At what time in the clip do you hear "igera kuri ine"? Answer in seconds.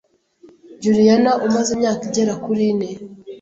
2.09-2.89